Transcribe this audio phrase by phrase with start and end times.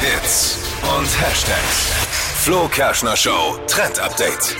[0.00, 0.56] Hits
[0.96, 1.92] und Hashtags.
[2.42, 4.56] Flo Kerschner Show Trend Update.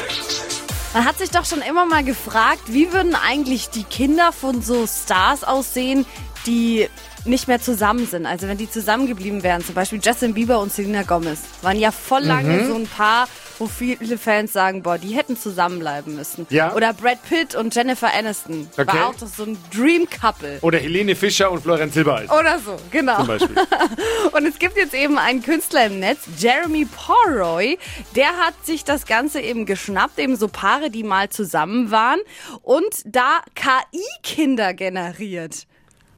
[0.93, 4.87] Man hat sich doch schon immer mal gefragt, wie würden eigentlich die Kinder von so
[4.87, 6.05] Stars aussehen,
[6.45, 6.91] die
[7.25, 8.27] nicht mehr zusammen sind.
[8.27, 12.25] Also wenn die zusammengeblieben wären, zum Beispiel Justin Bieber und Selena Gomez, waren ja voll
[12.25, 13.27] lange so ein Paar,
[13.61, 16.47] wo viele Fans sagen, boah, die hätten zusammenbleiben müssen.
[16.51, 16.75] Ja.
[16.75, 18.69] Oder Brad Pitt und Jennifer Aniston.
[18.73, 18.87] Okay.
[18.87, 20.59] War auch doch so ein Dream Couple.
[20.63, 23.19] Oder Helene Fischer und Florian Silbereisen Oder so, genau.
[23.19, 23.57] zum Beispiel.
[24.33, 27.79] Und es gibt jetzt eben einen Künstler im Netz, Jeremy Porroy,
[28.17, 32.21] der hat sich das Ganze eben geschnappt, eben so Paare, die mal zusammen waren
[32.63, 35.67] und da KI-Kinder generiert.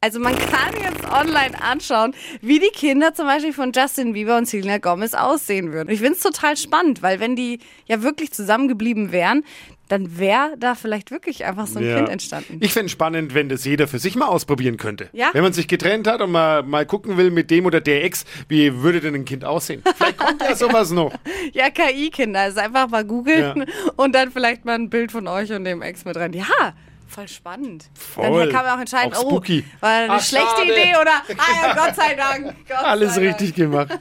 [0.03, 4.45] Also man kann jetzt online anschauen, wie die Kinder zum Beispiel von Justin Bieber und
[4.49, 5.89] Selena Gomez aussehen würden.
[5.89, 9.45] Ich finde es total spannend, weil wenn die ja wirklich zusammengeblieben wären,
[9.87, 11.95] dann wäre da vielleicht wirklich einfach so ein Ja.
[11.95, 12.57] Kind entstanden.
[12.59, 15.07] Ich fände spannend, wenn das jeder für sich mal ausprobieren könnte.
[15.13, 15.29] Ja.
[15.31, 18.25] Wenn man sich getrennt hat und mal, mal gucken will mit dem oder der Ex,
[18.49, 19.83] wie würde denn ein Kind aussehen?
[19.95, 21.13] Vielleicht kommt ja sowas noch.
[21.53, 22.41] Ja, KI-Kinder.
[22.41, 26.03] Also einfach mal googeln und dann vielleicht mal ein Bild von euch und dem Ex
[26.03, 26.33] mit rein.
[26.33, 26.73] Ja,
[27.13, 27.85] voll spannend.
[27.93, 28.45] Voll.
[28.45, 29.63] Dann kann man auch entscheiden, Auch oh, spooky.
[29.79, 30.71] war eine Ach, schlechte schade.
[30.71, 32.55] Idee oder, ah ja, Gott sei Dank.
[32.67, 33.39] Gott Alles sei Dank.
[33.39, 33.91] richtig gemacht.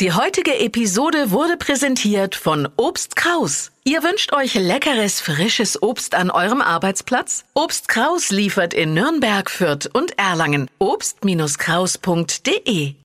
[0.00, 3.70] Die heutige Episode wurde präsentiert von Obst Kraus.
[3.84, 7.44] Ihr wünscht euch leckeres, frisches Obst an eurem Arbeitsplatz?
[7.54, 10.68] Obst Kraus liefert in Nürnberg, Fürth und Erlangen.
[10.80, 12.96] Obst-Kraus.de